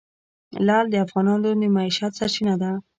لعل 0.65 0.85
د 0.89 0.95
افغانانو 1.05 1.47
د 1.61 1.63
معیشت 1.75 2.11
سرچینه 2.19 2.55
ده. 2.61 2.71